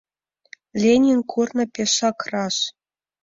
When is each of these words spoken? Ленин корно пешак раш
Ленин 0.81 1.19
корно 1.31 1.63
пешак 1.73 2.17
раш 2.31 2.57